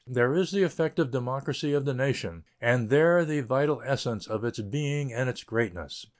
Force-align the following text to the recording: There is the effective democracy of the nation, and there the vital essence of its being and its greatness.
There 0.07 0.33
is 0.33 0.49
the 0.51 0.63
effective 0.63 1.11
democracy 1.11 1.73
of 1.75 1.85
the 1.85 1.93
nation, 1.93 2.43
and 2.59 2.89
there 2.89 3.23
the 3.23 3.41
vital 3.41 3.83
essence 3.85 4.25
of 4.25 4.43
its 4.43 4.59
being 4.59 5.13
and 5.13 5.29
its 5.29 5.43
greatness. 5.43 6.07